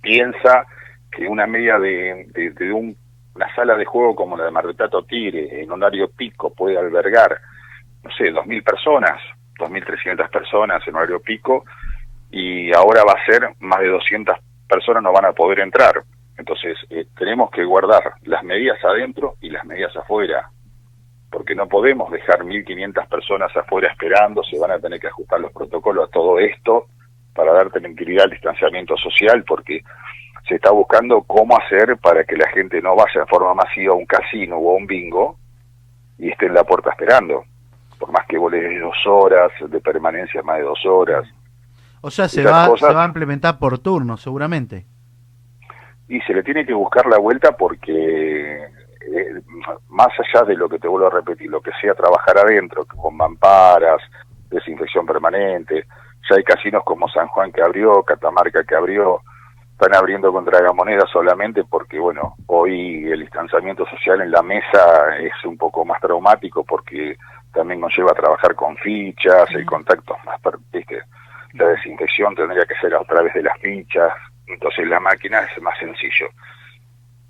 piensa 0.00 0.66
que 1.10 1.26
una 1.26 1.46
media 1.46 1.78
de, 1.78 2.26
de, 2.32 2.72
un- 2.72 2.96
una 3.34 3.54
sala 3.54 3.74
de 3.76 3.84
juego 3.84 4.14
como 4.14 4.36
la 4.36 4.44
de 4.44 4.50
Mar 4.50 4.64
del 4.66 4.76
Tigre, 5.06 5.60
en 5.62 5.70
horario 5.72 6.08
pico, 6.10 6.54
puede 6.54 6.78
albergar 6.78 7.38
no 8.02 8.10
sé, 8.12 8.32
2.000 8.32 8.62
personas, 8.62 9.20
2.300 9.58 10.28
personas 10.30 10.86
en 10.86 10.94
horario 10.94 11.20
pico, 11.20 11.64
y 12.36 12.72
ahora 12.72 13.04
va 13.04 13.12
a 13.12 13.24
ser 13.24 13.48
más 13.60 13.78
de 13.78 13.90
200 13.90 14.36
personas 14.68 15.04
no 15.04 15.12
van 15.12 15.26
a 15.26 15.32
poder 15.32 15.60
entrar. 15.60 16.02
Entonces, 16.36 16.76
eh, 16.90 17.06
tenemos 17.16 17.48
que 17.52 17.64
guardar 17.64 18.14
las 18.22 18.42
medidas 18.42 18.76
adentro 18.84 19.36
y 19.40 19.50
las 19.50 19.64
medidas 19.64 19.94
afuera, 19.94 20.50
porque 21.30 21.54
no 21.54 21.68
podemos 21.68 22.10
dejar 22.10 22.40
1.500 22.40 23.06
personas 23.06 23.56
afuera 23.56 23.92
esperando, 23.92 24.42
se 24.42 24.58
van 24.58 24.72
a 24.72 24.80
tener 24.80 24.98
que 24.98 25.06
ajustar 25.06 25.38
los 25.38 25.52
protocolos 25.52 26.08
a 26.08 26.10
todo 26.10 26.40
esto 26.40 26.86
para 27.36 27.52
dar 27.52 27.70
tranquilidad 27.70 28.24
al 28.24 28.30
distanciamiento 28.30 28.96
social, 28.96 29.44
porque 29.46 29.84
se 30.48 30.56
está 30.56 30.72
buscando 30.72 31.22
cómo 31.22 31.56
hacer 31.56 31.98
para 31.98 32.24
que 32.24 32.36
la 32.36 32.48
gente 32.48 32.82
no 32.82 32.96
vaya 32.96 33.20
de 33.20 33.26
forma 33.26 33.54
masiva 33.54 33.94
a 33.94 33.96
un 33.96 34.06
casino 34.06 34.56
o 34.56 34.72
a 34.72 34.76
un 34.76 34.88
bingo 34.88 35.38
y 36.18 36.30
esté 36.30 36.46
en 36.46 36.54
la 36.54 36.64
puerta 36.64 36.90
esperando 36.90 37.44
por 37.96 38.10
más 38.10 38.26
que 38.26 38.38
de 38.38 38.80
dos 38.80 39.06
horas, 39.06 39.52
de 39.60 39.80
permanencia 39.80 40.42
más 40.42 40.58
de 40.58 40.64
dos 40.64 40.84
horas. 40.84 41.24
O 42.06 42.10
sea, 42.10 42.28
se 42.28 42.44
va, 42.44 42.68
cosas- 42.68 42.88
se 42.90 42.94
va 42.94 43.04
a 43.04 43.06
implementar 43.06 43.58
por 43.58 43.78
turno, 43.78 44.16
seguramente. 44.18 44.84
Y 46.08 46.20
se 46.20 46.34
le 46.34 46.42
tiene 46.42 46.66
que 46.66 46.74
buscar 46.74 47.06
la 47.06 47.18
vuelta 47.18 47.56
porque, 47.56 48.62
eh, 48.62 49.40
más 49.88 50.08
allá 50.18 50.44
de 50.44 50.54
lo 50.54 50.68
que 50.68 50.78
te 50.78 50.86
vuelvo 50.86 51.06
a 51.06 51.10
repetir, 51.10 51.48
lo 51.50 51.62
que 51.62 51.70
sea 51.80 51.94
trabajar 51.94 52.36
adentro, 52.38 52.84
con 52.84 53.16
mamparas, 53.16 54.02
desinfección 54.50 55.06
permanente, 55.06 55.86
ya 56.28 56.36
hay 56.36 56.44
casinos 56.44 56.82
como 56.84 57.08
San 57.08 57.26
Juan 57.28 57.50
que 57.52 57.62
abrió, 57.62 58.02
Catamarca 58.02 58.64
que 58.64 58.74
abrió, 58.74 59.20
están 59.72 59.94
abriendo 59.94 60.30
con 60.30 60.44
tragamonedas 60.44 61.08
solamente 61.10 61.64
porque, 61.64 61.98
bueno, 61.98 62.34
hoy 62.46 63.10
el 63.10 63.20
distanciamiento 63.20 63.86
social 63.86 64.20
en 64.20 64.30
la 64.30 64.42
mesa 64.42 65.16
es 65.18 65.32
un 65.44 65.56
poco 65.56 65.84
más 65.86 66.00
traumático 66.02 66.64
porque 66.64 67.16
también 67.52 67.80
nos 67.80 67.96
lleva 67.96 68.10
a 68.12 68.14
trabajar 68.14 68.54
con 68.54 68.76
fichas, 68.76 69.50
el 69.52 69.64
contacto 69.64 70.16
más, 70.26 70.38
¿viste? 70.72 71.00
La 71.54 71.68
desinfección 71.68 72.34
tendría 72.34 72.64
que 72.66 72.74
ser 72.80 72.94
a 72.94 73.02
través 73.04 73.32
de 73.34 73.42
las 73.42 73.58
fichas, 73.60 74.12
entonces 74.46 74.86
la 74.86 75.00
máquina 75.00 75.40
es 75.40 75.62
más 75.62 75.78
sencillo. 75.78 76.28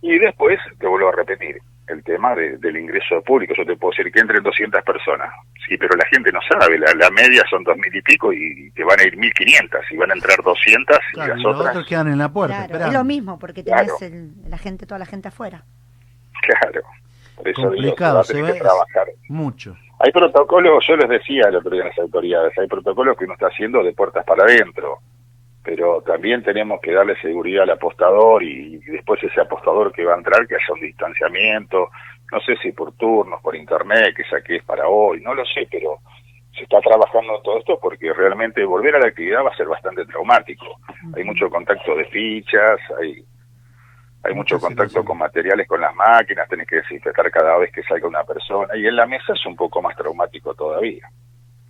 Y 0.03 0.19
después, 0.19 0.59
te 0.79 0.87
vuelvo 0.87 1.09
a 1.09 1.13
repetir, 1.13 1.59
el 1.87 2.03
tema 2.03 2.35
de- 2.35 2.57
del 2.57 2.79
ingreso 2.79 3.17
de 3.17 3.21
público, 3.21 3.53
yo 3.55 3.65
te 3.67 3.77
puedo 3.77 3.91
decir 3.95 4.11
que 4.11 4.19
entren 4.21 4.43
200 4.43 4.83
personas, 4.83 5.31
sí, 5.69 5.77
pero 5.77 5.95
la 5.97 6.07
gente 6.07 6.33
no 6.33 6.41
sabe, 6.51 6.79
la, 6.79 6.91
la 6.95 7.11
media 7.11 7.43
son 7.51 7.63
2.000 7.63 7.95
y 7.95 8.01
pico 8.01 8.33
y 8.33 8.71
te 8.71 8.83
van 8.85 8.99
a 8.99 9.03
ir 9.03 9.19
1.500, 9.19 9.81
y 9.91 9.97
van 9.99 10.11
a 10.11 10.15
entrar 10.15 10.39
200 10.43 10.97
y 10.97 11.15
Claro, 11.15 11.33
y 11.33 11.37
las 11.37 11.43
los 11.45 11.57
otras, 11.57 11.71
otros 11.73 11.87
quedan 11.87 12.09
en 12.09 12.17
la 12.19 12.31
puerta. 12.31 12.67
Claro, 12.69 12.87
es 12.87 12.93
lo 12.95 13.05
mismo 13.05 13.39
porque 13.39 13.63
tenés 13.63 13.83
Claro. 13.93 13.99
el- 14.15 14.33
la 14.49 14.57
gente, 14.57 14.87
toda 14.87 14.99
la 14.99 15.05
gente 15.07 15.29
afuera. 15.29 15.63
claro. 16.41 16.81
Por 17.37 17.49
eso 17.49 17.61
digo, 17.61 17.71
se 17.73 17.77
Complicado, 17.77 18.15
va 18.15 18.21
a 18.21 18.25
se 18.25 18.43
ve 18.43 18.53
que 18.55 18.61
trabajar. 18.61 19.07
mucho. 19.29 19.77
Hay 20.01 20.13
protocolos, 20.13 20.85
yo 20.87 20.97
les 20.97 21.09
decía 21.09 21.45
el 21.49 21.57
otro 21.57 21.71
día 21.71 21.85
a 21.85 21.89
las 21.89 21.99
autoridades, 21.99 22.59
hay 22.59 22.67
protocolos 22.67 23.17
que 23.17 23.25
uno 23.25 23.35
está 23.35 23.47
haciendo 23.47 23.83
de 23.83 23.93
puertas 23.93 24.25
para 24.25 24.45
adentro, 24.45 24.99
pero 25.63 26.03
también 26.03 26.43
tenemos 26.43 26.81
que 26.81 26.93
darle 26.93 27.17
seguridad 27.21 27.63
al 27.63 27.71
apostador 27.71 28.43
y, 28.43 28.75
y 28.75 28.91
después 28.91 29.23
ese 29.23 29.41
apostador 29.41 29.93
que 29.93 30.05
va 30.05 30.15
a 30.15 30.19
entrar 30.19 30.47
que 30.47 30.57
haya 30.57 30.75
un 30.75 30.81
distanciamiento, 30.81 31.89
no 32.33 32.41
sé 32.41 32.57
si 32.57 32.73
por 32.73 32.93
turnos, 32.93 33.41
por 33.41 33.55
internet, 33.55 34.15
que 34.17 34.25
saque 34.25 34.57
es 34.57 34.65
para 34.65 34.89
hoy, 34.89 35.21
no 35.21 35.35
lo 35.35 35.45
sé, 35.47 35.69
pero 35.71 35.99
se 36.57 36.65
está 36.65 36.81
trabajando 36.81 37.41
todo 37.43 37.59
esto 37.59 37.79
porque 37.81 38.13
realmente 38.13 38.65
volver 38.65 38.97
a 38.97 39.01
la 39.01 39.09
actividad 39.09 39.45
va 39.45 39.51
a 39.51 39.57
ser 39.57 39.67
bastante 39.67 40.05
traumático. 40.07 40.67
Hay 41.17 41.25
mucho 41.25 41.51
contacto 41.51 41.95
de 41.97 42.05
fichas, 42.07 42.81
hay 43.01 43.25
hay 44.25 44.35
mucho 44.35 44.59
contacto 44.59 45.05
con 45.05 45.19
materiales 45.19 45.69
con 45.69 45.81
las 45.81 45.95
máquinas, 45.95 46.49
tenés 46.49 46.67
que 46.67 46.77
desinfectar 46.77 47.31
cada 47.31 47.59
vez 47.59 47.71
que 47.71 47.83
salga 47.83 48.09
una 48.09 48.25
persona 48.25 48.75
y 48.77 48.87
en 48.87 48.97
la 48.97 49.07
mesa 49.07 49.35
es 49.35 49.47
un 49.47 49.55
poco 49.55 49.83
más 49.83 49.95
traumático 49.97 50.55
todavía. 50.55 51.11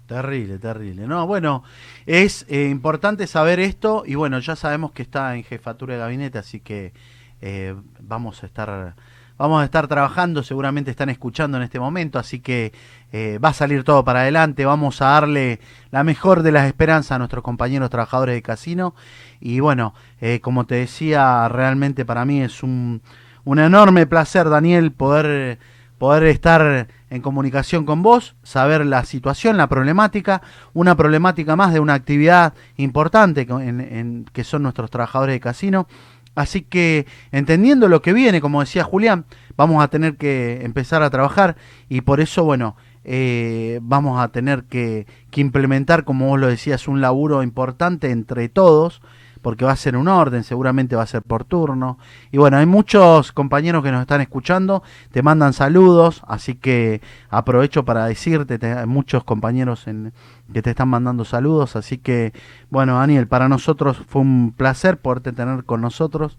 Terrible, 0.07 0.59
terrible. 0.59 1.07
No, 1.07 1.27
bueno, 1.27 1.65
es 2.07 2.47
eh, 2.49 2.69
importante 2.69 3.27
saber 3.27 3.59
esto 3.59 4.05
y 4.07 4.15
bueno, 4.15 4.39
ya 4.39 4.55
sabemos 4.55 4.93
que 4.93 5.03
está 5.03 5.35
en 5.35 5.43
jefatura 5.43 5.95
de 5.95 6.01
gabinete, 6.01 6.39
así 6.39 6.61
que 6.61 6.93
eh, 7.41 7.75
vamos 8.01 8.43
a 8.43 8.47
estar 8.47 8.95
vamos 9.37 9.63
a 9.63 9.65
estar 9.65 9.89
trabajando, 9.89 10.43
seguramente 10.43 10.91
están 10.91 11.09
escuchando 11.09 11.57
en 11.57 11.65
este 11.65 11.81
momento, 11.81 12.19
así 12.19 12.41
que 12.41 12.73
eh, 13.13 13.39
va 13.43 13.51
a 13.51 13.55
salir 13.55 13.85
todo 13.85 14.05
para 14.05 14.21
adelante, 14.21 14.65
vamos 14.65 15.03
a 15.03 15.07
darle 15.07 15.61
la 15.91 16.05
mejor 16.05 16.43
de 16.43 16.53
las 16.53 16.67
esperanzas 16.67 17.13
a 17.13 17.19
nuestros 17.19 17.43
compañeros 17.43 17.91
trabajadores 17.91 18.35
de 18.35 18.43
casino 18.43 18.95
y 19.41 19.61
bueno, 19.61 19.95
eh, 20.21 20.41
como 20.41 20.67
te 20.67 20.77
decía, 20.77 21.49
realmente 21.49 22.05
para 22.05 22.25
mí 22.25 22.43
es 22.43 22.63
un, 22.63 23.03
un 23.45 23.59
enorme 23.59 24.07
placer, 24.07 24.49
Daniel, 24.49 24.93
poder, 24.93 25.59
poder 25.99 26.25
estar 26.25 26.89
en 27.11 27.23
comunicación 27.23 27.85
con 27.85 28.03
vos, 28.03 28.35
saber 28.43 28.85
la 28.85 29.05
situación, 29.05 29.57
la 29.57 29.69
problemática, 29.69 30.43
una 30.73 30.97
problemática 30.97 31.55
más 31.55 31.73
de 31.73 31.79
una 31.79 31.95
actividad 31.95 32.55
importante 32.77 33.47
que 33.47 34.45
son 34.45 34.63
nuestros 34.65 34.91
trabajadores 34.91 35.35
de 35.35 35.41
casino. 35.41 35.87
Así 36.35 36.63
que 36.63 37.07
entendiendo 37.33 37.89
lo 37.89 38.03
que 38.03 38.13
viene, 38.13 38.41
como 38.41 38.61
decía 38.61 38.85
Julián, 38.85 39.27
vamos 39.57 39.83
a 39.83 39.89
tener 39.89 40.17
que 40.17 40.61
empezar 40.65 41.03
a 41.03 41.11
trabajar 41.11 41.57
y 41.89 42.01
por 42.01 42.21
eso, 42.21 42.45
bueno, 42.45 42.77
eh, 43.05 43.79
vamos 43.83 44.21
a 44.21 44.29
tener 44.29 44.65
que, 44.65 45.07
que 45.31 45.41
implementar, 45.41 46.05
como 46.05 46.29
vos 46.29 46.41
lo 46.41 46.49
decías, 46.49 46.89
un 46.89 47.01
laburo 47.01 47.43
importante 47.43 48.11
entre 48.11 48.49
todos, 48.49 49.01
porque 49.45 49.65
va 49.67 49.73
a 49.73 49.77
ser 49.77 49.97
un 49.97 50.09
orden, 50.09 50.43
seguramente 50.43 50.97
va 50.97 51.03
a 51.03 51.07
ser 51.07 51.23
por 51.23 51.45
turno. 51.45 51.99
Y 52.33 52.39
bueno, 52.39 52.57
hay 52.57 52.65
muchos 52.67 53.31
compañeros 53.31 53.85
que 53.85 53.93
nos 53.93 54.01
están 54.01 54.23
escuchando, 54.23 54.83
te 55.13 55.23
mandan 55.23 55.53
saludos, 55.53 56.23
así 56.27 56.55
que 56.57 57.03
aprovecho 57.29 57.85
para 57.85 58.07
decirte, 58.07 58.59
te- 58.59 58.73
hay 58.73 58.87
muchos 58.87 59.23
compañeros 59.23 59.87
en, 59.87 60.13
que 60.53 60.63
te 60.63 60.71
están 60.71 60.89
mandando 60.89 61.25
saludos, 61.25 61.77
así 61.77 61.99
que 61.99 62.33
bueno, 62.71 62.99
Daniel, 62.99 63.29
para 63.29 63.49
nosotros 63.49 64.03
fue 64.09 64.23
un 64.23 64.53
placer 64.57 64.97
poderte 64.97 65.33
tener 65.33 65.65
con 65.65 65.83
nosotros, 65.83 66.39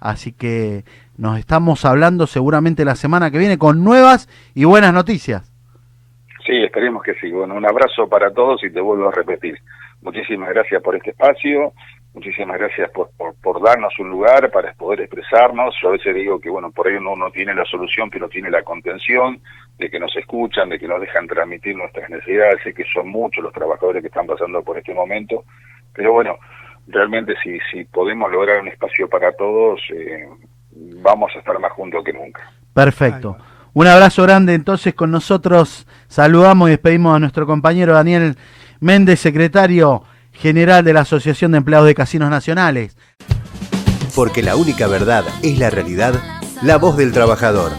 así 0.00 0.32
que 0.32 0.84
nos 1.18 1.38
estamos 1.38 1.84
hablando 1.84 2.26
seguramente 2.26 2.84
la 2.86 2.96
semana 2.96 3.30
que 3.30 3.38
viene 3.38 3.58
con 3.58 3.84
nuevas 3.84 4.28
y 4.54 4.64
buenas 4.64 4.92
noticias. 4.94 5.52
Sí, 6.46 6.52
esperemos 6.62 7.02
que 7.02 7.14
sí. 7.20 7.30
Bueno, 7.30 7.54
un 7.56 7.66
abrazo 7.66 8.08
para 8.08 8.30
todos 8.32 8.62
y 8.62 8.70
te 8.70 8.80
vuelvo 8.80 9.08
a 9.08 9.12
repetir. 9.12 9.58
Muchísimas 10.02 10.50
gracias 10.50 10.80
por 10.80 10.94
este 10.94 11.10
espacio, 11.10 11.72
muchísimas 12.16 12.58
gracias 12.58 12.90
por, 12.90 13.10
por, 13.42 13.62
darnos 13.62 13.92
un 13.98 14.08
lugar 14.08 14.50
para 14.50 14.72
poder 14.72 15.02
expresarnos. 15.02 15.74
Yo 15.82 15.90
a 15.90 15.92
veces 15.92 16.14
digo 16.14 16.40
que, 16.40 16.48
bueno, 16.48 16.70
por 16.70 16.88
ahí 16.88 16.94
uno 16.94 17.14
no 17.14 17.30
tiene 17.30 17.54
la 17.54 17.64
solución, 17.66 18.08
pero 18.08 18.26
tiene 18.28 18.50
la 18.50 18.62
contención 18.62 19.38
de 19.78 19.90
que 19.90 20.00
nos 20.00 20.16
escuchan, 20.16 20.70
de 20.70 20.78
que 20.78 20.88
nos 20.88 20.98
dejan 20.98 21.26
transmitir 21.26 21.76
nuestras 21.76 22.08
necesidades. 22.08 22.62
Sé 22.64 22.72
que 22.72 22.84
son 22.92 23.10
muchos 23.10 23.44
los 23.44 23.52
trabajadores 23.52 24.00
que 24.00 24.08
están 24.08 24.26
pasando 24.26 24.62
por 24.62 24.78
este 24.78 24.94
momento, 24.94 25.44
pero 25.92 26.12
bueno, 26.12 26.38
realmente 26.88 27.34
si, 27.42 27.58
si 27.70 27.84
podemos 27.84 28.32
lograr 28.32 28.62
un 28.62 28.68
espacio 28.68 29.10
para 29.10 29.32
todos, 29.32 29.78
eh, 29.94 30.26
vamos 30.72 31.30
a 31.36 31.38
estar 31.38 31.58
más 31.60 31.72
juntos 31.72 32.02
que 32.02 32.14
nunca. 32.14 32.50
Perfecto. 32.72 33.36
Un 33.74 33.86
abrazo 33.88 34.22
grande 34.22 34.54
entonces 34.54 34.94
con 34.94 35.10
nosotros. 35.10 35.86
Saludamos 36.08 36.68
y 36.68 36.70
despedimos 36.70 37.14
a 37.14 37.18
nuestro 37.18 37.46
compañero 37.46 37.92
Daniel 37.92 38.36
Méndez, 38.80 39.20
secretario 39.20 40.02
general 40.36 40.84
de 40.84 40.92
la 40.92 41.00
Asociación 41.00 41.52
de 41.52 41.58
Empleados 41.58 41.86
de 41.86 41.94
Casinos 41.94 42.30
Nacionales. 42.30 42.96
Porque 44.14 44.42
la 44.42 44.56
única 44.56 44.86
verdad 44.86 45.24
es 45.42 45.58
la 45.58 45.70
realidad, 45.70 46.14
la 46.62 46.78
voz 46.78 46.96
del 46.96 47.12
trabajador. 47.12 47.72